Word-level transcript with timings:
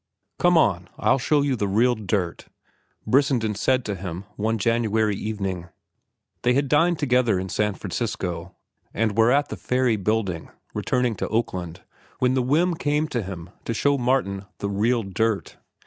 "Come 0.39 0.57
on,—I'll 0.57 1.19
show 1.19 1.43
you 1.43 1.55
the 1.55 1.67
real 1.67 1.93
dirt," 1.93 2.47
Brissenden 3.05 3.53
said 3.53 3.85
to 3.85 3.93
him, 3.93 4.23
one 4.35 4.55
evening 4.55 4.75
in 4.81 4.89
January. 5.13 5.65
They 6.41 6.53
had 6.55 6.67
dined 6.67 6.97
together 6.97 7.39
in 7.39 7.49
San 7.49 7.75
Francisco, 7.75 8.55
and 8.95 9.15
were 9.15 9.31
at 9.31 9.49
the 9.49 9.57
Ferry 9.57 9.97
Building, 9.97 10.49
returning 10.73 11.13
to 11.17 11.27
Oakland, 11.27 11.83
when 12.17 12.33
the 12.33 12.41
whim 12.41 12.73
came 12.73 13.07
to 13.09 13.21
him 13.21 13.51
to 13.63 13.75
show 13.75 13.99
Martin 13.99 14.47
the 14.57 14.71
"real 14.71 15.03
dirt." 15.03 15.57